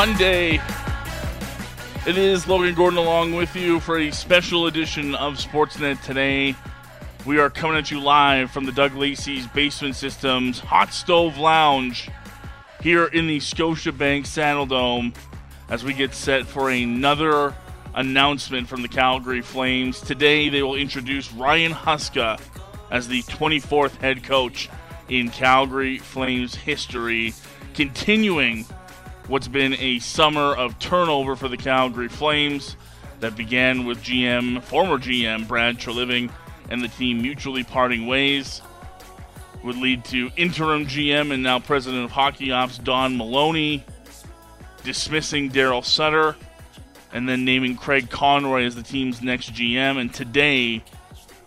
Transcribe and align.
Monday. 0.00 0.54
It 2.06 2.16
is 2.16 2.48
Logan 2.48 2.74
Gordon 2.74 2.98
along 2.98 3.34
with 3.34 3.54
you 3.54 3.80
for 3.80 3.98
a 3.98 4.10
special 4.10 4.66
edition 4.66 5.14
of 5.14 5.34
Sportsnet 5.34 6.02
today. 6.02 6.54
We 7.26 7.38
are 7.38 7.50
coming 7.50 7.76
at 7.76 7.90
you 7.90 8.00
live 8.00 8.50
from 8.50 8.64
the 8.64 8.72
Doug 8.72 8.94
Lacey's 8.94 9.46
Basement 9.48 9.94
Systems 9.94 10.58
Hot 10.60 10.94
Stove 10.94 11.36
Lounge 11.36 12.08
here 12.80 13.08
in 13.08 13.26
the 13.26 13.40
Scotiabank 13.40 14.22
Saddledome 14.22 15.14
as 15.68 15.84
we 15.84 15.92
get 15.92 16.14
set 16.14 16.46
for 16.46 16.70
another 16.70 17.54
announcement 17.94 18.68
from 18.68 18.80
the 18.80 18.88
Calgary 18.88 19.42
Flames. 19.42 20.00
Today 20.00 20.48
they 20.48 20.62
will 20.62 20.76
introduce 20.76 21.30
Ryan 21.30 21.72
Huska 21.72 22.40
as 22.90 23.06
the 23.06 23.20
24th 23.24 23.96
head 23.96 24.24
coach 24.24 24.70
in 25.10 25.28
Calgary 25.28 25.98
Flames 25.98 26.54
history, 26.54 27.34
continuing 27.74 28.64
what's 29.30 29.46
been 29.46 29.74
a 29.74 30.00
summer 30.00 30.56
of 30.56 30.76
turnover 30.80 31.36
for 31.36 31.46
the 31.46 31.56
Calgary 31.56 32.08
Flames 32.08 32.76
that 33.20 33.36
began 33.36 33.86
with 33.86 34.02
GM, 34.02 34.60
former 34.60 34.98
GM 34.98 35.46
Brad 35.46 35.78
Treliving, 35.78 36.32
and 36.68 36.82
the 36.82 36.88
team 36.88 37.22
mutually 37.22 37.62
parting 37.62 38.08
ways. 38.08 38.60
Would 39.62 39.76
lead 39.76 40.04
to 40.06 40.30
interim 40.36 40.84
GM 40.86 41.32
and 41.32 41.44
now 41.44 41.60
president 41.60 42.04
of 42.04 42.10
hockey 42.10 42.50
ops 42.50 42.76
Don 42.78 43.16
Maloney 43.16 43.84
dismissing 44.82 45.48
Daryl 45.48 45.84
Sutter 45.84 46.34
and 47.12 47.28
then 47.28 47.44
naming 47.44 47.76
Craig 47.76 48.10
Conroy 48.10 48.64
as 48.64 48.74
the 48.74 48.82
team's 48.82 49.22
next 49.22 49.52
GM. 49.52 50.00
And 50.00 50.12
today 50.12 50.82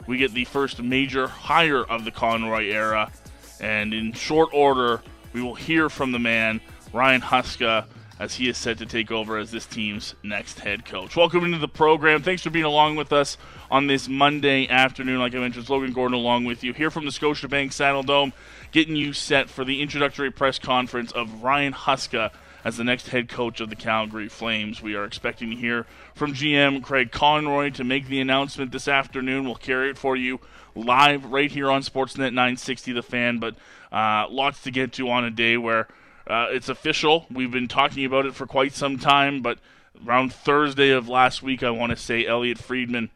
we 0.08 0.17
get 0.17 0.34
the 0.34 0.45
first 0.45 0.81
major 0.81 1.28
hire 1.28 1.84
of 1.84 2.06
the 2.06 2.11
Conroy 2.11 2.67
era. 2.67 3.11
And 3.59 3.94
in 3.94 4.14
short 4.14 4.54
order, 4.54 5.02
we 5.34 5.42
will 5.42 5.56
hear 5.56 5.89
from 5.89 6.14
the 6.14 6.20
man 6.20 6.61
Ryan 6.94 7.22
Huska 7.22 7.88
as 8.19 8.36
he 8.36 8.47
is 8.47 8.58
set 8.58 8.77
to 8.77 8.86
take 8.86 9.11
over 9.11 9.38
as 9.38 9.49
this 9.49 9.66
team's 9.66 10.13
next 10.22 10.59
head 10.59 10.86
coach. 10.86 11.16
Welcome 11.16 11.44
into 11.44 11.58
the 11.58 11.67
program. 11.67 12.22
Thanks 12.22 12.44
for 12.44 12.52
being 12.52 12.66
along 12.66 12.95
with 12.95 13.11
us 13.11 13.38
on 13.72 13.88
this 13.88 14.08
Monday 14.08 14.69
afternoon. 14.69 15.19
Like 15.19 15.33
I 15.33 15.39
mentioned, 15.39 15.67
Logan 15.67 15.91
Gordon 15.91 16.16
along 16.16 16.45
with 16.45 16.64
you 16.64 16.71
here 16.71 16.91
from 16.91 17.05
the 17.05 17.11
Scotiabank 17.11 17.69
Saddledome, 17.69 18.31
getting 18.71 18.95
you 18.95 19.11
set 19.11 19.49
for 19.49 19.66
the 19.66 19.81
introductory 19.81 20.30
press 20.30 20.59
conference 20.59 21.11
of 21.11 21.44
Ryan 21.44 21.73
Huska 21.73 22.31
as 22.64 22.77
the 22.77 22.83
next 22.83 23.09
head 23.09 23.27
coach 23.27 23.59
of 23.59 23.69
the 23.69 23.75
Calgary 23.75 24.30
Flames. 24.30 24.80
We 24.80 24.95
are 24.95 25.03
expecting 25.03 25.49
to 25.49 25.55
hear 25.55 25.88
from 26.14 26.33
GM 26.33 26.83
Craig 26.83 27.11
Conroy 27.11 27.71
to 27.71 27.83
make 27.83 28.08
the 28.08 28.21
announcement 28.21 28.71
this 28.71 28.88
afternoon. 28.88 29.45
We'll 29.45 29.55
carry 29.55 29.89
it 29.89 29.97
for 29.97 30.16
you 30.16 30.39
live 30.75 31.25
right 31.25 31.52
here 31.52 31.71
on 31.71 31.81
Sportsnet 31.81 32.33
960 32.33 32.94
The 32.94 33.03
Fan, 33.03 33.39
but 33.39 33.55
uh, 33.91 34.27
lots 34.30 34.61
to 34.61 34.71
get 34.71 34.94
to 34.94 35.09
on 35.09 35.25
a 35.25 35.31
day 35.31 35.58
where– 35.58 35.88
uh, 36.28 36.48
it's 36.50 36.70
official. 36.70 37.26
We've 37.32 37.52
been 37.52 37.68
talking 37.68 38.06
about 38.06 38.26
it 38.26 38.36
for 38.36 38.48
quite 38.48 38.74
some 38.74 38.98
time, 38.98 39.42
but 39.42 39.60
around 40.06 40.34
Thursday 40.34 40.90
of 40.92 41.10
last 41.10 41.44
week, 41.44 41.64
I 41.64 41.70
want 41.70 41.92
to 41.92 41.95
say 41.95 42.26
Elliotte 42.26 42.58
Friedman, 42.58 43.10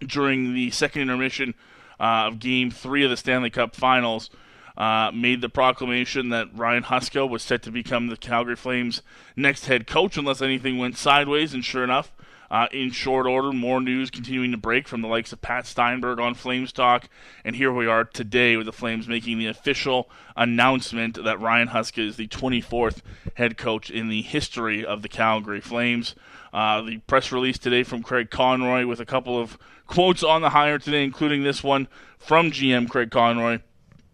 during 0.00 0.54
the 0.54 0.70
second 0.70 1.02
intermission 1.02 1.54
uh, 1.98 2.28
of 2.28 2.38
Game 2.38 2.70
Three 2.70 3.04
of 3.04 3.10
the 3.10 3.16
Stanley 3.16 3.50
Cup 3.50 3.74
Finals, 3.74 4.30
uh, 4.76 5.10
made 5.14 5.40
the 5.40 5.48
proclamation 5.48 6.28
that 6.30 6.48
Ryan 6.52 6.82
Huska 6.82 7.28
was 7.28 7.42
set 7.42 7.62
to 7.62 7.70
become 7.70 8.08
the 8.08 8.16
Calgary 8.16 8.56
Flames' 8.56 9.02
next 9.34 9.66
head 9.66 9.86
coach, 9.86 10.16
unless 10.16 10.42
anything 10.42 10.78
went 10.78 10.96
sideways. 10.96 11.54
And 11.54 11.64
sure 11.64 11.84
enough, 11.84 12.12
uh, 12.50 12.68
in 12.72 12.90
short 12.90 13.26
order, 13.26 13.52
more 13.52 13.80
news 13.80 14.10
continuing 14.10 14.50
to 14.52 14.56
break 14.56 14.86
from 14.86 15.02
the 15.02 15.08
likes 15.08 15.32
of 15.32 15.40
Pat 15.40 15.66
Steinberg 15.66 16.20
on 16.20 16.34
Flames 16.34 16.72
Talk. 16.72 17.08
And 17.44 17.56
here 17.56 17.72
we 17.72 17.86
are 17.86 18.04
today 18.04 18.56
with 18.56 18.66
the 18.66 18.72
Flames 18.72 19.08
making 19.08 19.38
the 19.38 19.46
official 19.46 20.10
announcement 20.36 21.22
that 21.22 21.40
Ryan 21.40 21.68
Huska 21.68 22.06
is 22.06 22.16
the 22.16 22.28
24th 22.28 23.02
head 23.34 23.56
coach 23.56 23.90
in 23.90 24.08
the 24.08 24.22
history 24.22 24.84
of 24.84 25.02
the 25.02 25.08
Calgary 25.08 25.60
Flames. 25.60 26.14
Uh, 26.52 26.82
the 26.82 26.98
press 26.98 27.32
release 27.32 27.58
today 27.58 27.82
from 27.82 28.02
Craig 28.02 28.30
Conroy 28.30 28.86
with 28.86 29.00
a 29.00 29.06
couple 29.06 29.38
of 29.38 29.58
quotes 29.86 30.22
on 30.22 30.42
the 30.42 30.50
hire 30.50 30.78
today, 30.78 31.04
including 31.04 31.42
this 31.42 31.62
one 31.62 31.88
from 32.18 32.50
GM 32.50 32.88
Craig 32.88 33.10
Conroy 33.10 33.60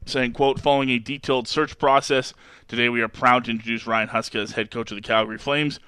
saying, 0.07 0.33
quote, 0.33 0.61
following 0.61 0.91
a 0.91 0.99
detailed 0.99 1.47
search 1.47 1.79
process, 1.79 2.35
today 2.69 2.89
we 2.89 3.01
are 3.01 3.09
proud 3.09 3.45
to 3.45 3.51
introduce 3.51 3.87
Ryan 3.87 4.09
Huska 4.09 4.43
as 4.43 4.53
head 4.53 4.71
coach 4.71 4.91
of 4.91 4.97
the 4.97 5.03
Calgary 5.03 5.39
Flames. 5.39 5.79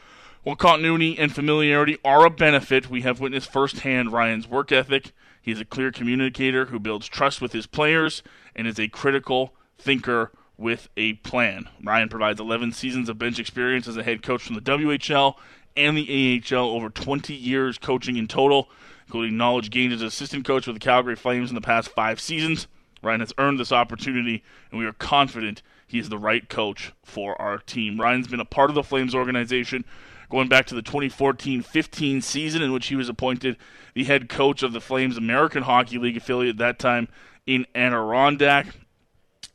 While 0.45 0.57
continuity 0.57 1.19
and 1.19 1.35
familiarity 1.35 1.97
are 2.05 2.27
a 2.27 2.31
benefit, 2.31 2.91
we 2.91 3.01
have 3.01 3.19
witnessed 3.19 3.51
firsthand 3.51 4.13
Ryan's 4.13 4.47
work 4.47 4.71
ethic. 4.73 5.13
He 5.41 5.51
is 5.51 5.59
a 5.59 5.65
clear 5.65 5.91
communicator 5.91 6.67
who 6.67 6.79
builds 6.79 7.09
trust 7.09 7.41
with 7.41 7.53
his 7.53 7.67
players 7.67 8.23
and 8.55 8.67
is 8.67 8.79
a 8.79 8.89
critical 8.89 9.55
thinker 9.79 10.33
with 10.59 10.91
a 10.99 11.15
plan. 11.15 11.71
Ryan 11.83 12.11
provides 12.11 12.41
11 12.41 12.73
seasons 12.73 13.09
of 13.09 13.19
bench 13.19 13.39
experience 13.39 13.89
as 13.89 13.97
a 13.97 14.03
head 14.03 14.23
coach 14.23 14.43
from 14.43 14.55
the 14.55 14.61
WHL 14.61 15.37
and 15.79 15.97
the 15.97 16.43
AHL, 16.53 16.69
over 16.73 16.91
20 16.91 17.33
years 17.33 17.79
coaching 17.79 18.19
in 18.19 18.29
total, 18.29 18.69
including 19.07 19.39
knowledge 19.39 19.71
gained 19.71 19.95
as 19.95 20.03
an 20.03 20.09
assistant 20.09 20.45
coach 20.45 20.67
with 20.67 20.77
the 20.77 20.81
Calgary 20.81 21.17
Flames 21.17 21.51
in 21.51 21.55
the 21.55 21.63
past 21.63 21.89
five 21.89 22.21
seasons. 22.21 22.67
Ryan 23.03 23.21
has 23.21 23.33
earned 23.39 23.59
this 23.59 23.73
opportunity, 23.73 24.43
and 24.71 24.79
we 24.79 24.85
are 24.85 24.93
confident 24.93 25.63
he 25.87 25.99
is 25.99 26.11
the 26.11 26.19
right 26.19 26.47
coach 26.51 26.93
for 27.03 27.41
our 27.41 27.57
team. 27.57 27.99
Ryan's 27.99 28.29
been 28.29 28.41
a 28.41 28.45
part 28.45 28.69
of 28.69 28.75
the 28.75 28.83
Flames 28.83 29.15
organization 29.15 29.87
going 30.31 30.49
back 30.49 30.67
to 30.67 30.75
the 30.75 30.83
2014 30.83 31.63
15 31.63 32.21
season, 32.21 32.63
in 32.63 32.73
which 32.73 32.87
he 32.87 32.97
was 32.97 33.09
appointed 33.09 33.57
the 33.95 34.05
head 34.05 34.29
coach 34.29 34.63
of 34.63 34.73
the 34.73 34.81
Flames 34.81 35.17
American 35.17 35.63
Hockey 35.63 35.99
League 35.99 36.17
affiliate 36.17 36.55
at 36.55 36.59
that 36.59 36.79
time 36.79 37.09
in 37.47 37.67
Adirondack. 37.75 38.67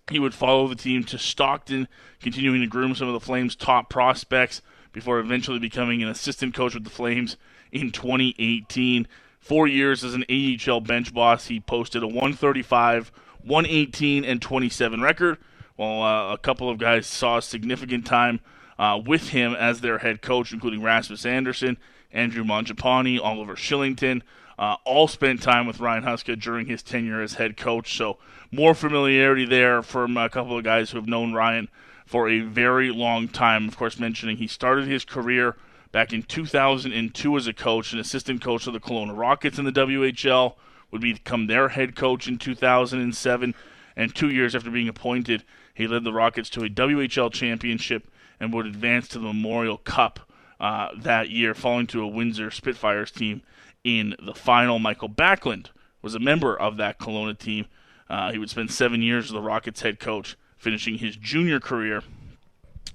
He 0.10 0.20
would 0.20 0.34
follow 0.34 0.68
the 0.68 0.76
team 0.76 1.04
to 1.06 1.18
Stockton, 1.18 1.88
continuing 2.20 2.62
to 2.62 2.68
groom 2.68 2.96
some 2.96 3.08
of 3.08 3.14
the 3.14 3.20
Flames' 3.20 3.56
top 3.56 3.90
prospects 3.90 4.62
before 4.92 5.20
eventually 5.20 5.60
becoming 5.60 6.02
an 6.02 6.10
assistant 6.10 6.54
coach 6.54 6.74
with 6.74 6.84
the 6.84 6.90
Flames 6.90 7.38
in 7.72 7.92
2018. 7.92 9.08
Four 9.40 9.68
years 9.68 10.04
as 10.04 10.16
an 10.16 10.26
AHL 10.30 10.82
bench 10.82 11.14
boss, 11.14 11.48
he 11.48 11.60
posted 11.60 12.04
a 12.04 12.08
135, 12.08 13.12
118, 13.44 14.26
and 14.26 14.42
27 14.42 15.02
record, 15.02 15.38
while 15.76 16.02
uh, 16.02 16.34
a 16.34 16.38
couple 16.38 16.70
of 16.70 16.78
guys 16.78 17.08
saw 17.08 17.40
significant 17.40 18.06
time 18.06 18.40
uh, 18.80 19.00
with 19.06 19.30
him 19.30 19.54
as 19.54 19.82
their 19.82 20.00
head 20.00 20.22
coach, 20.22 20.54
including 20.54 20.82
Rasmus 20.82 21.26
Andersson, 21.26 21.78
Andrew 22.12 22.46
Mangiapane, 22.46 23.20
Oliver 23.22 23.56
Kylington. 23.56 24.22
Uh, 24.58 24.76
all 24.84 25.08
spent 25.08 25.42
time 25.42 25.68
with 25.68 25.80
Ryan 25.80 26.04
Huska 26.04 26.40
during 26.40 26.66
his 26.66 26.84
tenure 26.84 27.22
as 27.22 27.36
head 27.36 27.56
coach. 27.56 27.96
So 27.96 28.18
more 28.52 28.74
familiarity 28.74 29.46
there 29.46 29.82
from 29.82 30.18
a 30.18 30.30
couple 30.30 30.58
of 30.58 30.64
guys 30.64 30.92
who 30.92 30.98
have 30.98 31.08
known 31.08 31.34
Ryan 31.34 31.70
for 32.06 32.28
a 32.28 32.42
very 32.42 32.90
long 32.90 33.28
time. 33.28 33.68
Of 33.68 33.78
course, 33.78 34.00
mentioning 34.00 34.38
he 34.38 34.48
started 34.48 34.88
his 34.88 35.06
career 35.06 35.56
back 35.92 36.12
in 36.12 36.24
2002 36.24 37.38
as 37.38 37.48
a 37.48 37.54
coach, 37.54 37.94
an 37.94 38.00
assistant 38.00 38.42
coach 38.42 38.68
of 38.68 38.74
the 38.74 38.80
Kelowna 38.80 39.18
Rockets 39.18 39.60
in 39.60 39.66
the 39.66 39.72
WHL, 39.72 40.56
would 40.92 41.02
become 41.02 41.48
their 41.48 41.70
head 41.70 41.96
coach 41.96 42.28
in 42.28 42.38
2007. 42.38 43.56
And 43.96 44.16
two 44.16 44.30
years 44.30 44.56
after 44.56 44.72
being 44.72 44.90
appointed, 44.90 45.44
he 45.74 45.88
led 45.88 46.04
the 46.04 46.14
Rockets 46.14 46.50
to 46.52 46.64
a 46.64 46.70
WHL 46.70 47.32
championship 47.32 48.10
and 48.40 48.54
would 48.54 48.66
advance 48.66 49.08
to 49.10 49.20
the 49.20 49.28
Memorial 49.28 49.78
Cup 49.78 50.20
uh, 50.60 50.90
that 50.98 51.30
year, 51.30 51.54
falling 51.54 51.88
to 51.88 52.02
a 52.02 52.08
Windsor 52.08 52.52
Spitfires 52.52 53.12
team 53.12 53.42
in 53.84 54.16
the 54.22 54.34
final. 54.34 54.80
Mikael 54.80 55.10
Backlund 55.10 55.68
was 56.02 56.16
a 56.16 56.20
member 56.20 56.58
of 56.58 56.78
that 56.78 57.00
Kelowna 57.00 57.38
team. 57.38 57.66
Uh, 58.10 58.32
he 58.32 58.38
would 58.38 58.50
spend 58.50 58.72
seven 58.72 59.02
years 59.02 59.26
as 59.26 59.32
the 59.32 59.42
Rockets 59.42 59.82
head 59.82 60.00
coach, 60.00 60.38
finishing 60.58 60.98
his 60.98 61.16
junior 61.16 61.60
career 61.60 62.04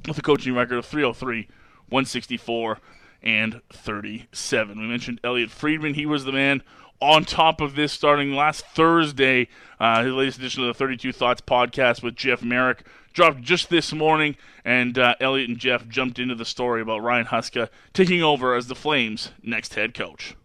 with 0.07 0.19
a 0.19 0.23
coaching 0.23 0.55
record 0.55 0.79
of 0.79 0.87
303, 0.87 1.49
164, 1.89 2.79
and 3.23 3.61
37. 3.73 4.79
We 4.79 4.87
mentioned 4.87 5.21
Elliotte 5.25 5.51
Friedman. 5.51 5.95
He 5.95 6.07
was 6.07 6.25
the 6.25 6.33
man 6.33 6.63
on 7.01 7.25
top 7.25 7.61
of 7.61 7.75
this 7.75 7.93
starting 7.93 8.33
last 8.33 8.67
Thursday. 8.67 9.49
Uh, 9.81 10.03
the 10.03 10.11
latest 10.11 10.39
edition 10.39 10.63
of 10.63 10.69
the 10.69 10.75
32 10.75 11.13
Thoughts 11.13 11.41
podcast 11.41 12.03
with 12.03 12.17
Jeff 12.17 12.43
Marek 12.43 12.85
dropped 13.15 13.41
just 13.41 13.71
this 13.71 13.93
morning, 13.93 14.37
and 14.65 14.99
uh, 14.99 15.15
Elliotte 15.21 15.49
and 15.49 15.59
Jeff 15.59 15.89
jumped 15.89 16.19
into 16.19 16.35
the 16.35 16.45
story 16.45 16.83
about 16.83 17.03
Ryan 17.03 17.27
Huska 17.27 17.71
taking 17.95 18.23
over 18.23 18.55
as 18.55 18.67
the 18.67 18.75
Flames' 18.75 19.31
next 19.43 19.75
head 19.75 19.95
coach. 19.95 20.37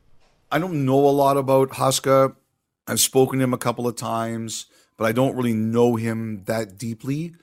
I 0.52 0.60
don't 0.60 0.86
know 0.86 1.06
a 1.06 1.10
lot 1.10 1.36
about 1.36 1.72
Huska. 1.72 2.36
I've 2.88 3.00
spoken 3.00 3.40
to 3.40 3.44
him 3.44 3.54
a 3.54 3.58
couple 3.58 3.88
of 3.88 3.96
times, 3.96 4.68
but 4.98 5.06
I 5.06 5.12
don't 5.12 5.36
really 5.36 5.54
know 5.54 5.96
him 5.96 6.44
that 6.46 6.78
deeply. 6.78 7.34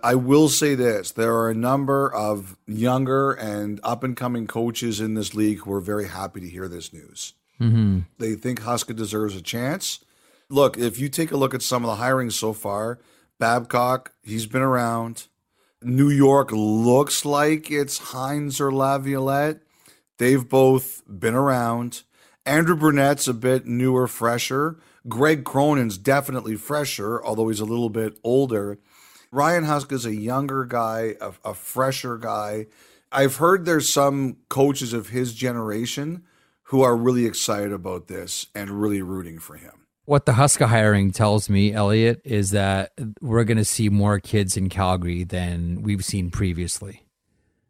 I 0.00 0.14
will 0.14 0.48
say 0.48 0.74
this 0.74 1.10
there 1.10 1.34
are 1.34 1.50
a 1.50 1.54
number 1.54 2.12
of 2.12 2.56
younger 2.66 3.32
and 3.32 3.80
up 3.82 4.02
and 4.04 4.16
coming 4.16 4.46
coaches 4.46 5.00
in 5.00 5.14
this 5.14 5.34
league 5.34 5.60
who 5.60 5.72
are 5.72 5.80
very 5.80 6.08
happy 6.08 6.40
to 6.40 6.48
hear 6.48 6.68
this 6.68 6.92
news. 6.92 7.34
Mm-hmm. 7.60 8.00
They 8.18 8.34
think 8.34 8.60
Huska 8.60 8.94
deserves 8.94 9.34
a 9.34 9.42
chance. 9.42 10.00
Look, 10.48 10.76
if 10.76 11.00
you 11.00 11.08
take 11.08 11.32
a 11.32 11.36
look 11.36 11.54
at 11.54 11.62
some 11.62 11.84
of 11.84 11.88
the 11.88 11.96
hiring 11.96 12.30
so 12.30 12.52
far, 12.52 13.00
Babcock, 13.38 14.12
he's 14.22 14.46
been 14.46 14.62
around. 14.62 15.28
New 15.82 16.08
York 16.08 16.50
looks 16.52 17.24
like 17.24 17.70
it's 17.70 17.98
Hynes 17.98 18.60
or 18.60 18.72
Laviolette. 18.72 19.60
They've 20.18 20.48
both 20.48 21.02
been 21.06 21.34
around. 21.34 22.02
Andrew 22.46 22.76
Brunette's 22.76 23.28
a 23.28 23.34
bit 23.34 23.66
newer, 23.66 24.06
fresher. 24.06 24.78
Greg 25.08 25.44
Cronin's 25.44 25.98
definitely 25.98 26.56
fresher, 26.56 27.22
although 27.24 27.48
he's 27.48 27.60
a 27.60 27.64
little 27.64 27.90
bit 27.90 28.18
older. 28.24 28.78
Ryan 29.30 29.64
Husk 29.64 29.92
is 29.92 30.06
a 30.06 30.14
younger 30.14 30.64
guy, 30.64 31.14
a, 31.20 31.32
a 31.44 31.54
fresher 31.54 32.16
guy. 32.16 32.66
I've 33.12 33.36
heard 33.36 33.64
there's 33.64 33.92
some 33.92 34.38
coaches 34.48 34.92
of 34.92 35.10
his 35.10 35.34
generation 35.34 36.24
who 36.64 36.82
are 36.82 36.96
really 36.96 37.26
excited 37.26 37.72
about 37.72 38.08
this 38.08 38.46
and 38.54 38.80
really 38.80 39.02
rooting 39.02 39.38
for 39.38 39.56
him. 39.56 39.85
What 40.06 40.24
the 40.24 40.32
Huska 40.32 40.66
hiring 40.66 41.10
tells 41.10 41.50
me, 41.50 41.72
Elliotte, 41.72 42.20
is 42.24 42.52
that 42.52 42.92
we're 43.20 43.44
going 43.44 43.56
to 43.56 43.64
see 43.64 43.88
more 43.88 44.20
kids 44.20 44.56
in 44.56 44.68
Calgary 44.68 45.24
than 45.24 45.82
we've 45.82 46.04
seen 46.04 46.30
previously. 46.30 47.02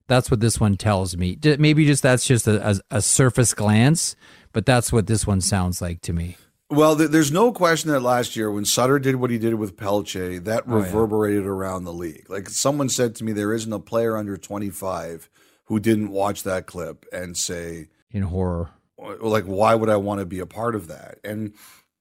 That's 0.06 0.30
what 0.30 0.40
this 0.40 0.60
one 0.60 0.76
tells 0.76 1.16
me. 1.16 1.38
Maybe 1.58 1.86
just 1.86 2.02
that's 2.02 2.26
just 2.26 2.46
a, 2.46 2.70
a, 2.70 2.96
a 2.98 3.02
surface 3.02 3.54
glance, 3.54 4.16
but 4.52 4.66
that's 4.66 4.92
what 4.92 5.06
this 5.06 5.26
one 5.26 5.40
sounds 5.40 5.80
like 5.80 6.02
to 6.02 6.12
me. 6.12 6.36
Well, 6.68 6.96
there's 6.96 7.30
no 7.30 7.52
question 7.52 7.90
that 7.92 8.00
last 8.00 8.34
year 8.34 8.50
when 8.50 8.64
Sutter 8.64 8.98
did 8.98 9.16
what 9.16 9.30
he 9.30 9.38
did 9.38 9.54
with 9.54 9.76
Pelche, 9.76 10.42
that 10.44 10.64
oh, 10.66 10.76
reverberated 10.76 11.44
yeah. 11.44 11.50
around 11.50 11.84
the 11.84 11.92
league. 11.92 12.28
Like 12.28 12.48
someone 12.48 12.88
said 12.88 13.14
to 13.16 13.24
me, 13.24 13.32
there 13.32 13.52
isn't 13.52 13.72
a 13.72 13.78
player 13.78 14.16
under 14.16 14.36
25 14.36 15.30
who 15.66 15.78
didn't 15.78 16.10
watch 16.10 16.42
that 16.42 16.66
clip 16.66 17.06
and 17.12 17.36
say, 17.36 17.88
in 18.10 18.22
horror, 18.22 18.70
like, 18.98 19.44
why 19.44 19.74
would 19.74 19.88
I 19.88 19.96
want 19.96 20.20
to 20.20 20.26
be 20.26 20.40
a 20.40 20.46
part 20.46 20.74
of 20.74 20.88
that? 20.88 21.18
And 21.22 21.54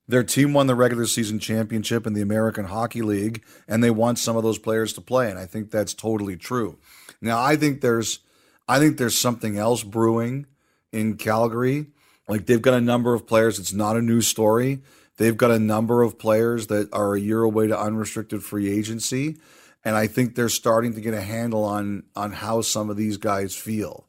their 0.08 0.24
team 0.24 0.54
won 0.54 0.68
the 0.68 0.76
regular 0.76 1.06
season 1.06 1.40
championship 1.40 2.06
in 2.06 2.14
the 2.14 2.22
American 2.22 2.66
Hockey 2.66 3.02
League, 3.02 3.44
and 3.68 3.84
they 3.84 3.90
want 3.90 4.20
some 4.20 4.38
of 4.38 4.44
those 4.44 4.60
players 4.60 4.94
to 4.94 5.02
play. 5.02 5.30
And 5.30 5.40
I 5.40 5.46
think 5.46 5.72
that's 5.72 5.94
totally 5.94 6.38
true. 6.38 6.78
Now, 7.22 7.42
I 7.42 7.56
think 7.56 7.82
there's, 7.82 8.20
I 8.68 8.80
think 8.80 8.98
there's 8.98 9.18
something 9.18 9.58
else 9.58 9.84
brewing 9.84 10.46
in 10.92 11.18
Calgary. 11.18 11.88
Like 12.28 12.46
they've 12.46 12.62
got 12.62 12.74
a 12.74 12.82
number 12.82 13.14
of 13.14 13.28
players. 13.28 13.60
It's 13.60 13.74
not 13.74 13.98
a 13.98 14.02
new 14.02 14.22
story. 14.22 14.82
They've 15.18 15.38
got 15.38 15.52
a 15.52 15.60
number 15.60 16.02
of 16.02 16.20
players 16.20 16.68
that 16.68 16.90
are 16.92 17.16
a 17.16 17.20
year 17.20 17.42
away 17.42 17.68
to 17.68 17.80
unrestricted 17.80 18.44
free 18.44 18.70
agency, 18.70 19.38
and 19.84 19.96
I 19.96 20.08
think 20.08 20.36
they're 20.36 20.50
starting 20.50 20.94
to 20.96 21.02
get 21.02 21.14
a 21.14 21.22
handle 21.22 21.64
on 21.64 22.04
on 22.16 22.34
how 22.34 22.62
some 22.62 22.90
of 22.90 22.98
these 22.98 23.18
guys 23.18 23.56
feel. 23.56 24.08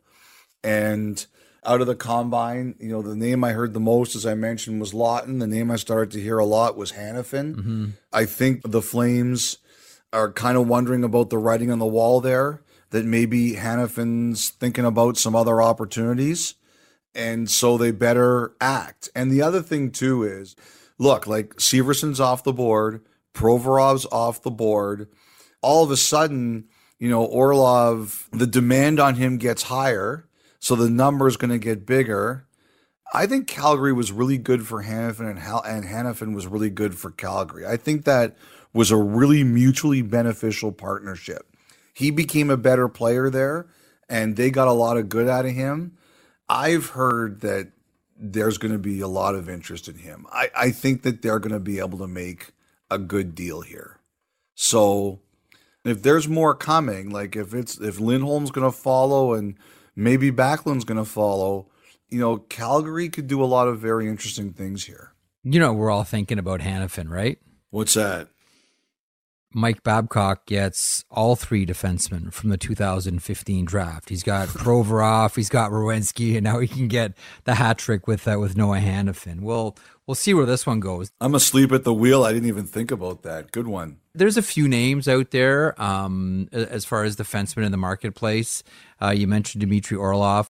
And 0.65 1.25
out 1.67 1.81
of 1.81 1.87
the 1.87 1.97
combine, 1.97 2.77
you 2.79 2.89
know, 2.89 3.03
the 3.03 3.17
name 3.17 3.43
I 3.43 3.53
heard 3.53 3.75
the 3.75 3.81
most, 3.81 4.15
as 4.15 4.25
I 4.25 4.35
mentioned, 4.35 4.81
was 4.81 4.95
Lawton. 4.95 5.41
The 5.41 5.47
name 5.47 5.71
I 5.71 5.77
started 5.77 6.13
to 6.13 6.21
hear 6.21 6.39
a 6.39 6.45
lot 6.45 6.77
was 6.77 6.93
Hanifin. 6.93 7.57
Mm-hmm. 7.57 7.87
I 8.13 8.25
think 8.25 8.63
the 8.63 8.81
Flames 8.81 9.59
are 10.13 10.33
kind 10.33 10.57
of 10.57 10.69
wondering 10.69 11.03
about 11.03 11.31
the 11.31 11.39
writing 11.39 11.71
on 11.71 11.81
the 11.81 11.87
wall 11.87 12.21
there, 12.21 12.63
that 12.91 13.05
maybe 13.05 13.55
Hanifin's 13.55 14.51
thinking 14.51 14.85
about 14.85 15.17
some 15.17 15.35
other 15.35 15.61
opportunities. 15.61 16.55
And 17.15 17.51
so 17.51 17.77
they 17.77 17.91
better 17.91 18.55
act. 18.61 19.09
And 19.15 19.31
the 19.31 19.43
other 19.43 19.61
thing, 19.61 19.91
too, 19.91 20.23
is 20.23 20.55
look, 20.99 21.27
like 21.27 21.61
Severson's 21.61 22.21
off 22.21 22.45
the 22.45 22.53
board, 22.53 23.05
Provorov's 23.35 24.07
off 24.13 24.43
the 24.43 24.51
board. 24.51 25.09
All 25.63 25.83
of 25.83 25.91
a 25.91 25.97
sudden, 25.97 26.69
you 26.99 27.11
know, 27.11 27.25
Orlov, 27.25 28.29
the 28.31 28.47
demand 28.47 29.01
on 29.01 29.17
him 29.17 29.37
gets 29.37 29.65
higher 29.65 30.29
so 30.59 30.75
the 30.75 30.91
number 30.91 31.29
is 31.29 31.37
going 31.37 31.51
to 31.51 31.59
get 31.59 31.87
bigger. 31.87 32.47
I 33.13 33.27
think 33.27 33.47
Calgary 33.47 33.93
was 33.93 34.13
really 34.13 34.39
good 34.39 34.67
for 34.67 34.83
Hanifin 34.83 35.31
and, 35.31 35.39
Hal- 35.39 35.63
and 35.65 35.85
Hanifin 35.85 36.35
was 36.35 36.47
really 36.47 36.71
good 36.71 36.99
for 36.99 37.11
Calgary. 37.11 37.67
I 37.67 37.77
think 37.77 38.05
that 38.05 38.37
was 38.73 38.91
a 38.91 38.97
really 38.97 39.45
mutually 39.45 40.03
beneficial 40.03 40.73
partnership. 40.73 41.47
He 41.95 42.11
became 42.11 42.51
a 42.51 42.57
better 42.57 42.89
player 42.89 43.31
there 43.31 43.69
and 44.09 44.37
they 44.37 44.51
got 44.51 44.69
a 44.69 44.73
lot 44.73 44.97
of 44.97 45.09
good 45.09 45.29
out 45.29 45.47
of 45.47 45.53
him. 45.53 45.97
I've 46.49 46.91
heard 46.91 47.41
that 47.41 47.73
there's 48.19 48.59
going 48.59 48.73
to 48.73 48.79
be 48.79 49.01
a 49.01 49.09
lot 49.09 49.35
of 49.35 49.49
interest 49.49 49.89
in 49.89 49.99
him. 49.99 50.27
I, 50.31 50.51
I 50.57 50.71
think 50.71 51.03
that 51.03 51.23
they're 51.23 51.39
going 51.39 51.53
to 51.53 51.61
be 51.61 51.79
able 51.79 51.99
to 51.99 52.07
make 52.07 52.53
a 52.91 52.99
good 52.99 53.35
deal 53.35 53.63
here. 53.63 54.01
So 54.55 55.21
if 55.85 56.03
there's 56.03 56.29
more 56.29 56.55
coming, 56.55 57.11
like 57.11 57.37
if 57.37 57.55
it's 57.55 57.79
if 57.79 58.01
Lindholm's 58.01 58.51
going 58.51 58.71
to 58.71 58.77
follow 58.77 59.35
and 59.35 59.57
Maybe 59.97 60.31
Backlund's 60.31 60.85
going 60.85 60.99
to 60.99 61.05
follow. 61.05 61.71
You 62.09 62.21
know, 62.21 62.37
Calgary 62.37 63.09
could 63.09 63.27
do 63.27 63.43
a 63.43 63.47
lot 63.47 63.67
of 63.67 63.81
very 63.81 64.07
interesting 64.07 64.53
things 64.53 64.85
here. 64.85 65.15
You 65.43 65.59
know, 65.59 65.73
we're 65.73 65.91
all 65.91 66.05
thinking 66.05 66.39
about 66.39 66.61
Hanifin, 66.61 67.09
right? 67.09 67.39
What's 67.71 67.95
that? 67.95 68.29
Mike 69.57 69.83
Babcock 69.83 70.45
gets 70.45 71.07
all 71.11 71.35
three 71.35 71.65
defensemen 71.65 72.31
from 72.31 72.51
the 72.51 72.59
2015 72.59 73.65
draft. 73.65 74.11
He's 74.11 74.23
got 74.23 74.49
Provorov, 74.49 75.35
he's 75.35 75.49
got 75.49 75.71
Werenski, 75.71 76.35
and 76.35 76.45
now 76.45 76.59
he 76.59 76.69
can 76.69 76.89
get 76.89 77.15
the 77.45 77.55
hat 77.55 77.79
trick 77.79 78.07
with 78.07 78.29
uh, 78.29 78.39
with 78.39 78.55
Noah 78.55 78.81
Hanifin. 78.81 79.41
We'll 79.41 79.75
we'll 80.07 80.15
see 80.15 80.35
where 80.35 80.45
this 80.45 80.67
one 80.67 80.79
goes. 80.79 81.11
I'm 81.23 81.35
asleep 81.35 81.73
at 81.73 81.85
the 81.85 81.95
wheel. 81.95 82.23
I 82.23 82.35
didn't 82.35 82.49
even 82.49 82.67
think 82.67 82.91
about 82.91 83.23
that. 83.23 83.51
Good 83.51 83.67
one. 83.67 83.97
There's 84.15 84.37
a 84.37 84.43
few 84.43 84.69
names 84.69 85.09
out 85.09 85.31
there 85.31 85.81
um, 85.81 86.51
as 86.53 86.85
far 86.85 87.05
as 87.05 87.17
defensemen 87.17 87.65
in 87.65 87.73
the 87.73 87.79
marketplace. 87.79 88.63
Uh, 89.01 89.15
you 89.17 89.27
mentioned 89.27 89.63
Dmitry 89.63 89.97
Orlov. 89.97 90.51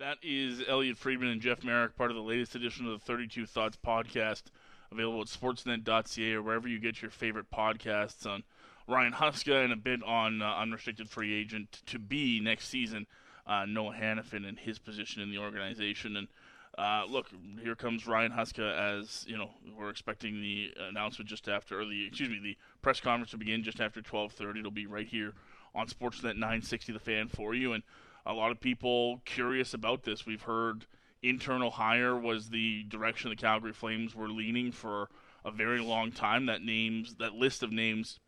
That 0.00 0.16
is 0.22 0.62
Elliotte 0.66 0.96
Friedman 0.96 1.28
and 1.28 1.40
Jeff 1.40 1.62
Marek, 1.62 1.94
part 1.94 2.10
of 2.10 2.16
the 2.16 2.22
latest 2.22 2.56
edition 2.56 2.86
of 2.86 2.92
the 2.92 3.04
32 3.04 3.46
Thoughts 3.46 3.76
podcast, 3.86 4.44
available 4.92 5.20
at 5.20 5.28
sportsnet.ca 5.28 6.32
or 6.32 6.42
wherever 6.42 6.68
you 6.68 6.78
get 6.78 7.02
your 7.02 7.10
favorite 7.10 7.50
podcasts 7.50 8.26
on 8.26 8.42
Ryan 8.88 9.12
Huska 9.12 9.64
and 9.64 9.72
a 9.72 9.76
bit 9.76 10.02
on 10.02 10.42
uh, 10.42 10.54
unrestricted 10.56 11.08
free 11.08 11.32
agent 11.32 11.82
to 11.86 11.98
be 11.98 12.40
next 12.40 12.68
season, 12.68 13.06
uh, 13.46 13.64
Noah 13.66 13.94
Hanifin 13.94 14.48
and 14.48 14.58
his 14.58 14.78
position 14.78 15.22
in 15.22 15.30
the 15.30 15.38
organization. 15.38 16.16
And 16.16 16.28
uh, 16.76 17.04
look, 17.08 17.28
here 17.62 17.74
comes 17.74 18.06
Ryan 18.06 18.32
Huska 18.32 18.98
as 18.98 19.24
you 19.28 19.36
know 19.36 19.50
we're 19.76 19.90
expecting 19.90 20.40
the 20.40 20.72
announcement 20.88 21.28
just 21.28 21.48
after, 21.48 21.80
or 21.80 21.84
the 21.84 22.06
excuse 22.06 22.28
me, 22.28 22.40
the 22.42 22.56
press 22.82 23.00
conference 23.00 23.30
to 23.30 23.36
begin 23.36 23.62
just 23.62 23.80
after 23.80 24.00
12:30. 24.00 24.60
It'll 24.60 24.70
be 24.70 24.86
right 24.86 25.06
here 25.06 25.34
on 25.74 25.86
Sportsnet 25.86 26.34
960 26.34 26.92
The 26.92 26.98
Fan 26.98 27.28
for 27.28 27.54
you. 27.54 27.72
And 27.72 27.82
a 28.26 28.32
lot 28.32 28.50
of 28.50 28.60
people 28.60 29.20
curious 29.24 29.74
about 29.74 30.02
this. 30.02 30.26
We've 30.26 30.42
heard 30.42 30.86
internal 31.22 31.70
hire 31.70 32.16
was 32.16 32.48
the 32.48 32.84
direction 32.84 33.30
the 33.30 33.36
Calgary 33.36 33.72
Flames 33.72 34.14
were 34.14 34.28
leaning 34.28 34.72
for 34.72 35.08
a 35.44 35.50
very 35.50 35.80
long 35.80 36.12
time. 36.12 36.46
That 36.46 36.62
names, 36.62 37.16
that 37.18 37.34
list 37.34 37.62
of 37.62 37.72
names, 37.72 38.18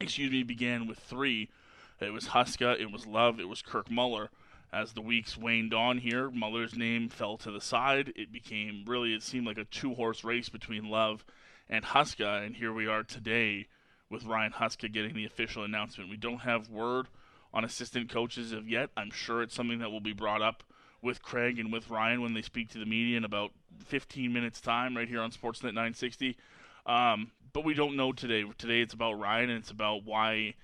excuse 0.00 0.30
me, 0.30 0.42
began 0.42 0.86
with 0.86 0.98
three. 0.98 1.48
It 2.00 2.12
was 2.12 2.28
Huska, 2.28 2.80
it 2.80 2.90
was 2.90 3.06
Love, 3.06 3.38
it 3.38 3.48
was 3.48 3.62
Kirk 3.62 3.90
Muller. 3.90 4.30
As 4.72 4.92
the 4.92 5.00
weeks 5.00 5.36
waned 5.36 5.74
on 5.74 5.98
here, 5.98 6.30
Muller's 6.30 6.76
name 6.76 7.08
fell 7.08 7.36
to 7.38 7.50
the 7.50 7.60
side. 7.60 8.12
It 8.14 8.32
became 8.32 8.84
really, 8.86 9.14
it 9.14 9.22
seemed 9.22 9.46
like 9.46 9.58
a 9.58 9.64
two 9.64 9.94
horse 9.94 10.22
race 10.22 10.48
between 10.48 10.88
Love 10.88 11.24
and 11.68 11.84
Huska, 11.84 12.44
and 12.46 12.54
here 12.54 12.72
we 12.72 12.86
are 12.86 13.02
today 13.02 13.66
with 14.08 14.24
Ryan 14.24 14.52
Huska 14.52 14.92
getting 14.92 15.14
the 15.14 15.24
official 15.24 15.64
announcement. 15.64 16.10
We 16.10 16.16
don't 16.16 16.40
have 16.40 16.70
word 16.70 17.08
on 17.52 17.64
assistant 17.64 18.10
coaches 18.10 18.52
of 18.52 18.68
yet. 18.68 18.90
I'm 18.96 19.10
sure 19.10 19.42
it's 19.42 19.54
something 19.54 19.80
that 19.80 19.90
will 19.90 20.00
be 20.00 20.12
brought 20.12 20.42
up 20.42 20.62
with 21.02 21.22
Craig 21.22 21.58
and 21.58 21.72
with 21.72 21.90
Ryan 21.90 22.22
when 22.22 22.34
they 22.34 22.42
speak 22.42 22.70
to 22.70 22.78
the 22.78 22.86
media 22.86 23.16
in 23.16 23.24
about 23.24 23.52
15 23.86 24.32
minutes 24.32 24.60
time 24.60 24.96
right 24.96 25.08
here 25.08 25.20
on 25.20 25.30
Sportsnet 25.30 25.74
960. 25.74 26.36
Um, 26.86 27.30
but 27.52 27.64
we 27.64 27.74
don't 27.74 27.96
know 27.96 28.12
today. 28.12 28.44
Today 28.58 28.80
it's 28.80 28.94
about 28.94 29.18
Ryan 29.18 29.50
and 29.50 29.58
it's 29.58 29.70
about 29.70 30.04
why 30.04 30.54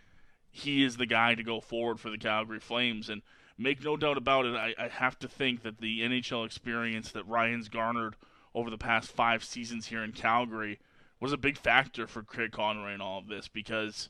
he 0.50 0.84
is 0.84 0.96
the 0.96 1.06
guy 1.06 1.34
to 1.34 1.42
go 1.42 1.60
forward 1.60 2.00
for 2.00 2.10
the 2.10 2.18
Calgary 2.18 2.60
Flames. 2.60 3.08
And 3.08 3.22
make 3.58 3.82
no 3.82 3.96
doubt 3.96 4.18
about 4.18 4.46
it, 4.46 4.54
I, 4.54 4.74
I 4.78 4.88
have 4.88 5.18
to 5.20 5.28
think 5.28 5.62
that 5.62 5.78
the 5.78 6.00
NHL 6.00 6.44
experience 6.46 7.12
that 7.12 7.26
Ryan's 7.26 7.68
garnered 7.68 8.16
over 8.54 8.70
the 8.70 8.78
past 8.78 9.10
five 9.10 9.44
seasons 9.44 9.86
here 9.86 10.02
in 10.02 10.12
Calgary– 10.12 10.78
was 11.20 11.32
a 11.32 11.38
big 11.38 11.56
factor 11.56 12.06
for 12.06 12.22
Craig 12.22 12.52
Conroy 12.52 12.94
in 12.94 13.00
all 13.00 13.18
of 13.18 13.28
this 13.28 13.48
because 13.48 14.08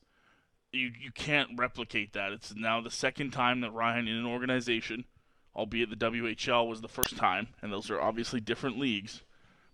you 0.72 0.90
you 1.00 1.12
can't 1.12 1.50
replicate 1.56 2.12
that. 2.12 2.32
It's 2.32 2.54
now 2.54 2.80
the 2.80 2.90
second 2.90 3.30
time 3.30 3.60
that 3.60 3.72
Ryan 3.72 4.08
in 4.08 4.16
an 4.16 4.26
organization, 4.26 5.04
albeit 5.56 5.90
the 5.90 5.96
WHL 5.96 6.68
was 6.68 6.82
the 6.82 6.88
first 6.88 7.16
time, 7.16 7.48
and 7.62 7.72
those 7.72 7.90
are 7.90 8.00
obviously 8.00 8.40
different 8.40 8.78
leagues, 8.78 9.22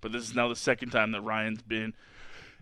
but 0.01 0.12
this 0.12 0.23
is 0.23 0.35
now 0.35 0.49
the 0.49 0.57
second 0.57 0.91
time 0.91 1.12
that 1.12 1.21
Ryan's 1.21 1.62
been 1.62 1.93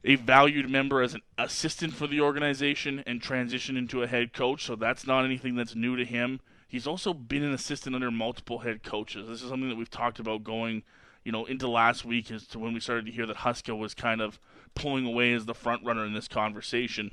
a 0.05 0.17
valued 0.17 0.71
member 0.71 1.03
as 1.03 1.15
an 1.15 1.21
assistant 1.37 1.93
for 1.93 2.07
the 2.07 2.21
organization 2.21 3.03
and 3.07 3.21
transitioned 3.21 3.77
into 3.77 4.03
a 4.03 4.07
head 4.07 4.33
coach. 4.33 4.65
So 4.65 4.75
that's 4.75 5.07
not 5.07 5.25
anything 5.25 5.55
that's 5.55 5.75
new 5.75 5.97
to 5.97 6.05
him. 6.05 6.41
He's 6.67 6.87
also 6.87 7.13
been 7.13 7.43
an 7.43 7.53
assistant 7.53 7.95
under 7.95 8.11
multiple 8.11 8.61
head 8.61 8.83
coaches. 8.83 9.29
This 9.29 9.43
is 9.43 9.49
something 9.49 9.69
that 9.69 9.77
we've 9.77 9.91
talked 9.91 10.19
about 10.19 10.45
going, 10.45 10.85
you 11.25 11.33
know, 11.33 11.45
into 11.45 11.69
last 11.69 12.05
week 12.05 12.31
as 12.31 12.47
to 12.49 12.59
when 12.59 12.73
we 12.73 12.81
started 12.81 13.07
to 13.07 13.13
hear 13.13 13.27
that 13.27 13.39
Huska 13.39 13.77
was 13.77 13.93
kind 13.93 14.21
of 14.21 14.39
pulling 14.75 15.05
away 15.05 15.33
as 15.33 15.47
the 15.47 15.55
front 15.55 15.85
runner 15.85 16.07
in 16.07 16.15
this 16.15 16.29
conversation. 16.29 17.11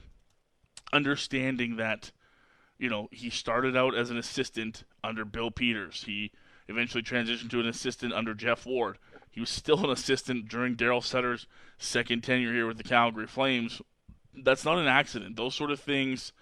Understanding 0.94 1.76
that, 1.78 2.12
you 2.80 2.90
know, 2.90 3.08
he 3.12 3.30
started 3.30 3.76
out 3.76 3.96
as 3.96 4.10
an 4.10 4.18
assistant 4.18 4.84
under 5.04 5.26
Bill 5.26 5.52
Peters. 5.52 6.04
He 6.06 6.32
eventually 6.68 7.04
transitioned 7.04 7.50
to 7.52 7.60
an 7.60 7.68
assistant 7.68 8.14
under 8.14 8.34
Geoff 8.34 8.66
Ward. 8.66 8.98
He 9.32 9.40
was 9.40 9.50
still 9.50 9.84
an 9.84 9.92
assistant 9.92 10.48
during 10.48 10.76
Daryl 10.76 11.04
Sutter's 11.04 11.48
second 11.78 12.24
tenure 12.24 12.54
here 12.54 12.68
with 12.68 12.78
the 12.78 12.84
Calgary 12.84 13.28
Flames. 13.28 13.82
That's 14.34 14.66
not 14.66 14.78
an 14.78 14.88
accident. 14.88 15.36
Those 15.36 15.56
sort 15.56 15.72
of 15.72 15.80
things 15.80 16.34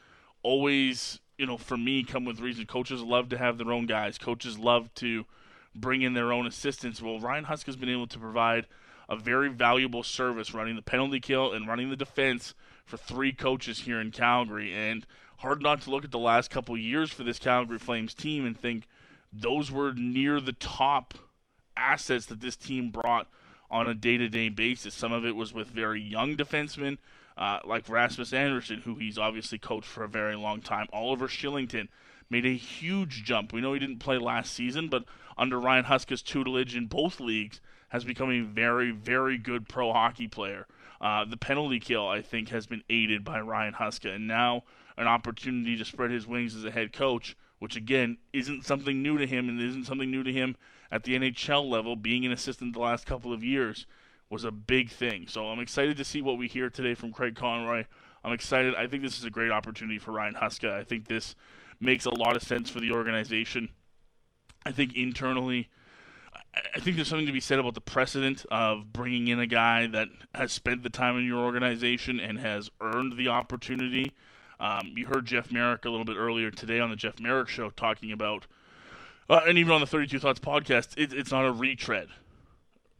always, 0.43 1.19
you 1.37 1.45
know, 1.45 1.57
for 1.57 1.77
me, 1.77 2.03
come 2.03 2.25
with 2.25 2.39
reason. 2.39 2.65
Coaches 2.65 3.01
love 3.01 3.29
to 3.29 3.37
have 3.37 3.57
their 3.57 3.71
own 3.71 3.85
guys. 3.85 4.17
Coaches 4.17 4.57
love 4.57 4.93
to 4.95 5.25
bring 5.73 6.01
in 6.01 6.13
their 6.13 6.31
own 6.31 6.47
assistants. 6.47 7.01
Well, 7.01 7.19
Ryan 7.19 7.45
Huska 7.45 7.65
has 7.65 7.75
been 7.75 7.89
able 7.89 8.07
to 8.07 8.19
provide 8.19 8.65
a 9.09 9.15
very 9.15 9.49
valuable 9.49 10.03
service 10.03 10.53
running 10.53 10.75
the 10.75 10.81
penalty 10.81 11.19
kill 11.19 11.53
and 11.53 11.67
running 11.67 11.89
the 11.89 11.95
defense 11.95 12.53
for 12.85 12.97
three 12.97 13.31
coaches 13.31 13.81
here 13.81 13.99
in 13.99 14.11
Calgary. 14.11 14.73
And 14.73 15.05
hard 15.37 15.61
not 15.61 15.81
to 15.81 15.89
look 15.89 16.03
at 16.03 16.11
the 16.11 16.19
last 16.19 16.49
couple 16.49 16.77
years 16.77 17.11
for 17.11 17.23
this 17.23 17.39
Calgary 17.39 17.79
Flames 17.79 18.13
team 18.13 18.45
and 18.45 18.57
think 18.59 18.87
those 19.31 19.71
were 19.71 19.93
near 19.93 20.39
the 20.39 20.53
top 20.53 21.13
assets 21.75 22.25
that 22.27 22.41
this 22.41 22.55
team 22.55 22.89
brought 22.89 23.27
on 23.69 23.87
a 23.87 23.93
day-to-day 23.93 24.49
basis. 24.49 24.93
Some 24.93 25.11
of 25.11 25.25
it 25.25 25.35
was 25.35 25.53
with 25.53 25.67
very 25.67 26.01
young 26.01 26.37
defensemen 26.37 26.97
uh, 27.37 27.59
like 27.65 27.89
Rasmus 27.89 28.31
Andersson, 28.31 28.81
who 28.81 28.95
he's 28.95 29.17
obviously 29.17 29.57
coached 29.57 29.87
for 29.87 30.03
a 30.03 30.09
very 30.09 30.35
long 30.35 30.61
time. 30.61 30.87
Oliver 30.93 31.27
Kylington 31.27 31.89
made 32.29 32.45
a 32.45 32.55
huge 32.55 33.23
jump. 33.23 33.51
We 33.51 33.61
know 33.61 33.73
he 33.73 33.79
didn't 33.79 33.99
play 33.99 34.17
last 34.17 34.53
season, 34.53 34.87
but 34.87 35.03
under 35.37 35.59
Ryan 35.59 35.85
Huska's 35.85 36.21
tutelage 36.21 36.75
in 36.75 36.87
both 36.87 37.19
leagues, 37.19 37.59
has 37.89 38.03
become 38.03 38.31
a 38.31 38.41
very, 38.41 38.91
very 38.91 39.37
good 39.37 39.69
pro 39.69 39.93
hockey 39.93 40.27
player. 40.27 40.67
Uh, 40.99 41.23
the 41.23 41.37
penalty 41.37 41.79
kill, 41.79 42.07
I 42.07 42.21
think, 42.21 42.49
has 42.49 42.67
been 42.67 42.83
aided 42.89 43.23
by 43.23 43.39
Ryan 43.39 43.73
Huska, 43.73 44.15
and 44.15 44.27
now 44.27 44.63
an 44.97 45.07
opportunity 45.07 45.77
to 45.77 45.85
spread 45.85 46.11
his 46.11 46.27
wings 46.27 46.55
as 46.55 46.65
a 46.65 46.71
head 46.71 46.93
coach, 46.93 47.35
which 47.59 47.75
again 47.75 48.17
isn't 48.33 48.65
something 48.65 49.01
new 49.01 49.17
to 49.17 49.27
him, 49.27 49.49
and 49.49 49.61
isn't 49.61 49.85
something 49.85 50.09
new 50.09 50.23
to 50.23 50.31
him 50.31 50.55
at 50.91 51.03
the 51.03 51.17
NHL 51.17 51.69
level. 51.69 51.95
Being 51.95 52.25
an 52.25 52.31
assistant 52.31 52.73
the 52.73 52.79
last 52.79 53.05
couple 53.05 53.33
of 53.33 53.43
years 53.43 53.85
was 54.29 54.43
a 54.43 54.51
big 54.51 54.89
thing. 54.89 55.27
So 55.27 55.47
I'm 55.47 55.59
excited 55.59 55.97
to 55.97 56.05
see 56.05 56.21
what 56.21 56.37
we 56.37 56.47
hear 56.47 56.69
today 56.69 56.95
from 56.95 57.11
Craig 57.11 57.35
Conroy. 57.35 57.85
I'm 58.23 58.33
excited. 58.33 58.73
I 58.75 58.87
think 58.87 59.03
this 59.03 59.19
is 59.19 59.23
a 59.23 59.29
great 59.29 59.51
opportunity 59.51 59.99
for 59.99 60.11
Ryan 60.11 60.33
Huska. 60.33 60.71
I 60.71 60.83
think 60.83 61.07
this 61.07 61.35
makes 61.79 62.05
a 62.05 62.09
lot 62.09 62.35
of 62.35 62.41
sense 62.41 62.69
for 62.69 62.79
the 62.79 62.91
organization. 62.91 63.69
I 64.65 64.71
think 64.71 64.95
internally, 64.95 65.69
I 66.73 66.79
think 66.79 66.95
there's 66.95 67.07
something 67.07 67.27
to 67.27 67.33
be 67.33 67.39
said 67.39 67.59
about 67.59 67.75
the 67.75 67.81
precedent 67.81 68.45
of 68.49 68.91
bringing 68.91 69.27
in 69.27 69.39
a 69.39 69.45
guy 69.45 69.87
that 69.87 70.07
has 70.33 70.51
spent 70.51 70.83
the 70.83 70.89
time 70.89 71.17
in 71.17 71.25
your 71.25 71.43
organization 71.43 72.19
and 72.19 72.39
has 72.39 72.71
earned 72.81 73.17
the 73.17 73.27
opportunity. 73.27 74.13
Um, 74.59 74.93
you 74.95 75.05
heard 75.05 75.25
Jeff 75.25 75.51
Marek 75.51 75.85
a 75.85 75.89
little 75.89 76.05
bit 76.05 76.15
earlier 76.17 76.51
today 76.51 76.79
on 76.79 76.89
the 76.89 76.95
Jeff 76.95 77.19
Marek 77.19 77.49
show 77.49 77.69
talking 77.69 78.11
about, 78.11 78.47
uh, 79.29 79.41
and 79.47 79.57
even 79.57 79.73
on 79.73 79.81
the 79.81 79.87
32 79.87 80.19
Thoughts 80.19 80.39
podcast, 80.39 80.97
it, 80.97 81.13
it's 81.13 81.31
not 81.31 81.45
a 81.45 81.51
retread 81.51 82.07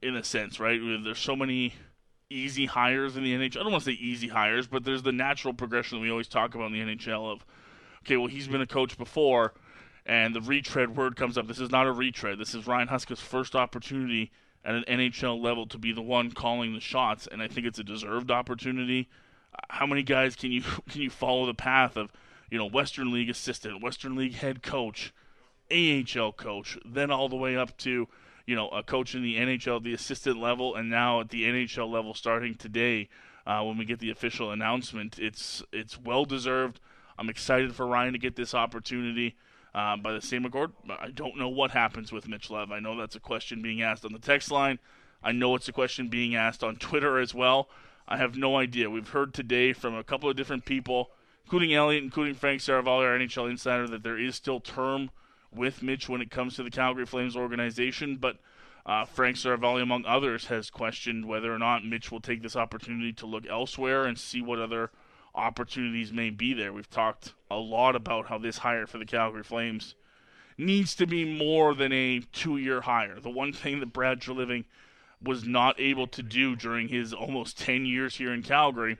in 0.01 0.15
a 0.15 0.23
sense, 0.23 0.59
right? 0.59 0.79
There's 1.03 1.19
so 1.19 1.35
many 1.35 1.73
easy 2.29 2.65
hires 2.65 3.15
in 3.15 3.23
the 3.23 3.33
NHL. 3.33 3.57
I 3.57 3.63
don't 3.63 3.71
want 3.71 3.83
to 3.83 3.91
say 3.91 3.97
easy 3.97 4.27
hires, 4.27 4.67
but 4.67 4.83
there's 4.83 5.03
the 5.03 5.11
natural 5.11 5.53
progression 5.53 5.97
that 5.97 6.01
we 6.01 6.11
always 6.11 6.27
talk 6.27 6.55
about 6.55 6.71
in 6.71 6.73
the 6.73 6.95
NHL 6.95 7.31
of, 7.31 7.45
okay, 8.03 8.17
well, 8.17 8.27
he's 8.27 8.47
been 8.47 8.61
a 8.61 8.67
coach 8.67 8.97
before, 8.97 9.53
and 10.05 10.35
the 10.35 10.41
retread 10.41 10.95
word 10.95 11.15
comes 11.15 11.37
up. 11.37 11.47
This 11.47 11.59
is 11.59 11.71
not 11.71 11.87
a 11.87 11.91
retread. 11.91 12.37
This 12.37 12.53
is 12.53 12.67
Ryan 12.67 12.87
Huska's 12.87 13.19
first 13.19 13.55
opportunity 13.55 14.31
at 14.63 14.75
an 14.75 14.83
NHL 14.87 15.41
level 15.41 15.67
to 15.67 15.77
be 15.77 15.91
the 15.91 16.01
one 16.01 16.31
calling 16.31 16.73
the 16.73 16.79
shots, 16.79 17.27
and 17.31 17.41
I 17.41 17.47
think 17.47 17.67
it's 17.67 17.79
a 17.79 17.83
deserved 17.83 18.31
opportunity. 18.31 19.07
How 19.69 19.85
many 19.85 20.03
guys 20.03 20.35
can 20.35 20.51
you 20.51 20.61
can 20.89 21.01
you 21.01 21.09
follow 21.09 21.45
the 21.45 21.53
path 21.53 21.97
of, 21.97 22.11
you 22.49 22.57
know, 22.57 22.65
Western 22.65 23.11
League 23.11 23.29
assistant, 23.29 23.81
Western 23.81 24.15
League 24.15 24.35
head 24.35 24.63
coach, 24.63 25.13
AHL 25.71 26.31
coach, 26.33 26.77
then 26.85 27.11
all 27.11 27.29
the 27.29 27.35
way 27.35 27.55
up 27.55 27.77
to 27.77 28.07
you 28.45 28.55
know, 28.55 28.69
a 28.69 28.83
coach 28.83 29.15
in 29.15 29.23
the 29.23 29.37
NHL, 29.37 29.83
the 29.83 29.93
assistant 29.93 30.39
level, 30.39 30.75
and 30.75 30.89
now 30.89 31.19
at 31.21 31.29
the 31.29 31.43
NHL 31.43 31.91
level 31.91 32.13
starting 32.13 32.55
today. 32.55 33.09
Uh, 33.47 33.61
when 33.63 33.77
we 33.77 33.85
get 33.85 33.99
the 33.99 34.09
official 34.09 34.51
announcement, 34.51 35.19
it's 35.19 35.63
it's 35.71 35.99
well 35.99 36.25
deserved. 36.25 36.79
I'm 37.17 37.29
excited 37.29 37.75
for 37.75 37.85
Ryan 37.85 38.13
to 38.13 38.19
get 38.19 38.35
this 38.35 38.55
opportunity. 38.55 39.35
Uh, 39.73 39.97
by 39.97 40.13
the 40.13 40.21
same 40.21 40.45
accord, 40.45 40.71
I 40.89 41.09
don't 41.11 41.37
know 41.37 41.49
what 41.49 41.71
happens 41.71 42.11
with 42.11 42.29
Mitch 42.29 42.49
Love. 42.49 42.71
I 42.71 42.79
know 42.79 42.97
that's 42.97 43.17
a 43.17 43.19
question 43.19 43.61
being 43.61 43.81
asked 43.81 44.05
on 44.05 44.13
the 44.13 44.19
text 44.19 44.49
line. 44.49 44.79
I 45.21 45.31
know 45.31 45.53
it's 45.53 45.67
a 45.67 45.73
question 45.73 46.07
being 46.07 46.33
asked 46.33 46.63
on 46.63 46.77
Twitter 46.77 47.19
as 47.19 47.35
well. 47.35 47.67
I 48.07 48.17
have 48.17 48.37
no 48.37 48.57
idea. 48.57 48.89
We've 48.89 49.09
heard 49.09 49.33
today 49.33 49.73
from 49.73 49.95
a 49.95 50.03
couple 50.03 50.29
of 50.29 50.35
different 50.35 50.65
people, 50.65 51.09
including 51.43 51.73
Elliotte, 51.73 52.03
including 52.03 52.35
Frank 52.35 52.61
Seravalli, 52.61 53.03
our 53.03 53.17
NHL 53.17 53.49
insider, 53.49 53.87
that 53.87 54.03
there 54.03 54.19
is 54.19 54.35
still 54.35 54.59
term 54.59 55.09
with 55.53 55.81
Mitch 55.81 56.07
when 56.07 56.21
it 56.21 56.29
comes 56.29 56.55
to 56.55 56.63
the 56.63 56.69
Calgary 56.69 57.05
Flames 57.05 57.35
organization, 57.35 58.17
but 58.17 58.37
uh, 58.85 59.05
Frank 59.05 59.37
Seravalli, 59.37 59.81
among 59.81 60.05
others, 60.05 60.45
has 60.45 60.69
questioned 60.69 61.25
whether 61.25 61.53
or 61.53 61.57
not 61.57 61.83
Mitch 61.83 62.11
will 62.11 62.19
take 62.19 62.43
this 62.43 62.55
opportunity 62.55 63.11
to 63.13 63.25
look 63.25 63.47
elsewhere 63.47 64.05
and 64.05 64.17
see 64.17 64.41
what 64.41 64.59
other 64.59 64.91
opportunities 65.33 66.13
may 66.13 66.29
be 66.29 66.53
there. 66.53 66.71
We've 66.71 66.89
talked 66.89 67.33
a 67.49 67.57
lot 67.57 67.95
about 67.95 68.27
how 68.27 68.37
this 68.37 68.59
hire 68.59 68.85
for 68.85 68.99
the 68.99 69.05
Calgary 69.05 69.43
Flames 69.43 69.95
needs 70.57 70.95
to 70.95 71.07
be 71.07 71.25
more 71.25 71.73
than 71.73 71.91
a 71.91 72.21
two 72.31 72.57
year 72.57 72.81
hire. 72.81 73.19
The 73.19 73.29
one 73.29 73.51
thing 73.51 73.79
that 73.79 73.91
Brad 73.91 74.21
Treliving 74.21 74.65
was 75.21 75.45
not 75.45 75.79
able 75.79 76.07
to 76.07 76.23
do 76.23 76.55
during 76.55 76.87
his 76.87 77.13
almost 77.13 77.59
10 77.59 77.85
years 77.85 78.15
here 78.15 78.33
in 78.33 78.43
Calgary 78.43 78.97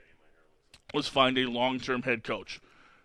was 0.94 1.08
find 1.08 1.38
a 1.38 1.46
long 1.46 1.78
term 1.78 2.02
head 2.02 2.24
coach. 2.24 2.60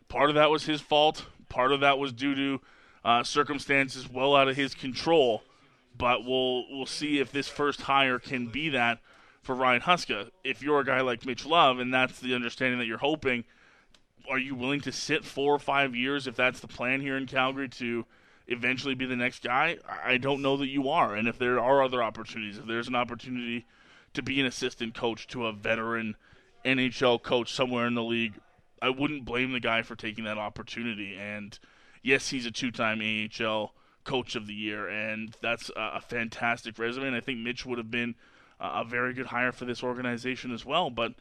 Part 0.08 0.30
of 0.30 0.36
that 0.36 0.50
was 0.50 0.66
his 0.66 0.82
fault, 0.82 1.26
part 1.50 1.72
of 1.72 1.80
that 1.82 1.98
was 1.98 2.14
due 2.14 2.36
to 2.36 2.62
uh, 3.04 3.24
circumstances 3.24 4.10
well 4.10 4.36
out 4.36 4.48
of 4.48 4.56
his 4.56 4.74
control. 4.74 5.44
But 5.98 6.24
we'll 6.26 6.70
we'll 6.70 6.86
see 6.86 7.20
if 7.20 7.32
this 7.32 7.48
first 7.48 7.82
hire 7.82 8.18
can 8.18 8.48
be 8.48 8.70
that 8.70 9.00
for 9.42 9.56
Ryan 9.56 9.82
Huska. 9.82 10.32
If 10.44 10.62
you're 10.62 10.80
a 10.80 10.86
guy 10.86 11.02
like 11.02 11.26
Mitch 11.26 11.46
Love, 11.46 11.80
and 11.80 11.94
that's 11.94 12.20
the 12.20 12.34
understanding 12.34 12.80
that 12.80 12.86
you're 12.86 12.98
hoping, 12.98 13.44
are 14.30 14.40
you 14.40 14.56
willing 14.56 14.82
to 14.82 14.92
sit 14.92 15.26
four 15.26 15.54
or 15.54 15.60
five 15.60 15.96
years 15.96 16.28
if 16.28 16.36
that's 16.36 16.60
the 16.60 16.68
plan 16.68 17.02
here 17.02 17.18
in 17.18 17.26
Calgary 17.28 17.68
to 17.70 18.06
eventually 18.52 18.96
be 18.96 19.06
the 19.06 19.16
next 19.16 19.44
guy? 19.44 19.78
I 20.04 20.18
don't 20.18 20.42
know 20.42 20.58
that 20.58 20.68
you 20.68 20.90
are. 20.90 21.16
And 21.16 21.28
if 21.28 21.38
there 21.38 21.60
are 21.60 21.84
other 21.84 22.04
opportunities, 22.04 22.58
if 22.58 22.66
there's 22.66 22.88
an 22.88 22.96
opportunity 22.96 23.66
to 24.14 24.22
be 24.22 24.40
an 24.40 24.46
assistant 24.46 24.94
coach 24.94 25.28
to 25.28 25.48
a 25.48 25.54
veteran 25.54 26.16
NHL 26.66 27.22
coach 27.22 27.54
somewhere 27.54 27.88
in 27.88 27.96
the 27.96 28.04
league, 28.04 28.34
I 28.82 28.90
wouldn't 28.90 29.26
blame 29.26 29.52
the 29.54 29.60
guy 29.60 29.82
for 29.84 29.96
taking 29.96 30.26
that 30.26 30.38
opportunity. 30.38 31.16
And 31.16 31.58
yes, 32.02 32.30
he's 32.30 32.46
a 32.46 32.52
two-time 32.52 33.02
AHL 33.02 33.74
coach 34.04 34.36
of 34.36 34.48
the 34.48 34.54
year, 34.54 34.88
and 34.88 35.36
that's 35.42 35.70
a, 35.70 35.92
a 35.96 36.02
fantastic 36.02 36.78
resume. 36.80 37.08
And 37.08 37.16
I 37.16 37.22
think 37.22 37.40
Mitch 37.40 37.66
would 37.66 37.78
have 37.78 37.92
been 37.92 38.16
a 38.60 38.84
very 38.84 39.14
good 39.14 39.28
hire 39.28 39.52
for 39.52 39.66
this 39.66 39.84
organization 39.84 40.52
as 40.52 40.66
well. 40.66 40.90
But 40.90 41.14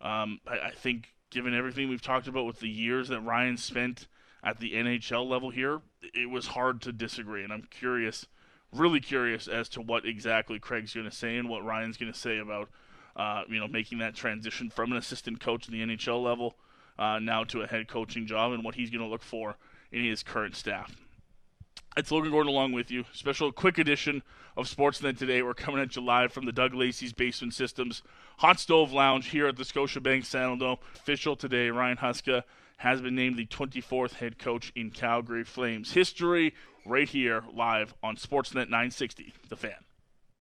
um, 0.00 0.40
I, 0.46 0.58
I, 0.66 0.70
think, 0.70 1.14
given 1.30 1.54
everything 1.54 1.88
we've 1.88 2.02
talked 2.02 2.26
about 2.26 2.46
with 2.46 2.60
the 2.60 2.68
years 2.68 3.08
that 3.08 3.20
Ryan 3.20 3.56
spent 3.56 4.06
at 4.46 4.60
the 4.60 4.74
NHL 4.74 5.28
level 5.28 5.50
here, 5.50 5.80
it 6.14 6.30
was 6.30 6.46
hard 6.46 6.80
to 6.82 6.92
disagree. 6.92 7.42
And 7.42 7.52
I'm 7.52 7.66
curious, 7.68 8.26
really 8.72 9.00
curious, 9.00 9.48
as 9.48 9.68
to 9.70 9.80
what 9.80 10.06
exactly 10.06 10.60
Craig's 10.60 10.94
going 10.94 11.10
to 11.10 11.14
say 11.14 11.36
and 11.36 11.48
what 11.48 11.64
Ryan's 11.64 11.96
going 11.96 12.12
to 12.12 12.18
say 12.18 12.38
about, 12.38 12.70
uh, 13.16 13.42
you 13.48 13.58
know, 13.58 13.66
making 13.66 13.98
that 13.98 14.14
transition 14.14 14.70
from 14.70 14.92
an 14.92 14.98
assistant 14.98 15.40
coach 15.40 15.68
in 15.68 15.74
the 15.74 15.84
NHL 15.84 16.22
level 16.22 16.54
uh, 16.96 17.18
now 17.18 17.42
to 17.42 17.62
a 17.62 17.66
head 17.66 17.88
coaching 17.88 18.24
job 18.24 18.52
and 18.52 18.62
what 18.62 18.76
he's 18.76 18.88
going 18.88 19.02
to 19.02 19.08
look 19.08 19.24
for 19.24 19.56
in 19.90 20.04
his 20.04 20.22
current 20.22 20.54
staff. 20.54 20.94
It's 21.96 22.12
Logan 22.12 22.30
Gordon 22.30 22.52
along 22.52 22.70
with 22.70 22.90
you. 22.90 23.04
Special 23.12 23.50
quick 23.50 23.78
edition 23.78 24.22
of 24.56 24.68
Sportsnet 24.68 25.18
today. 25.18 25.42
We're 25.42 25.54
coming 25.54 25.80
at 25.80 25.96
you 25.96 26.02
live 26.02 26.32
from 26.32 26.44
the 26.44 26.52
Doug 26.52 26.72
Lacey's 26.72 27.12
Basement 27.12 27.52
Systems 27.52 28.02
Hot 28.38 28.60
Stove 28.60 28.92
Lounge 28.92 29.28
here 29.28 29.48
at 29.48 29.56
the 29.56 29.64
Scotiabank 29.64 30.20
Saddledome. 30.20 30.78
Official 30.94 31.34
today, 31.34 31.70
Ryan 31.70 31.96
Huska 31.96 32.44
has 32.76 33.00
been 33.00 33.14
named 33.14 33.36
the 33.36 33.46
24th 33.46 34.14
head 34.14 34.38
coach 34.38 34.72
in 34.74 34.90
Calgary 34.90 35.44
Flames 35.44 35.92
history 35.92 36.54
right 36.84 37.08
here 37.08 37.42
live 37.52 37.94
on 38.02 38.16
Sportsnet 38.16 38.68
960, 38.68 39.32
The 39.48 39.56
Fan. 39.56 39.72